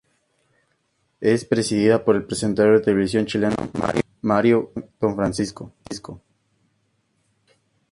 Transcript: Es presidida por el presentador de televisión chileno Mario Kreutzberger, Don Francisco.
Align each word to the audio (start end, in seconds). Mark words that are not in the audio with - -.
Es 1.19 1.45
presidida 1.45 2.03
por 2.03 2.15
el 2.15 2.25
presentador 2.25 2.79
de 2.79 2.83
televisión 2.85 3.27
chileno 3.27 3.55
Mario 4.23 4.71
Kreutzberger, 4.73 4.93
Don 4.99 5.15
Francisco. 5.15 5.73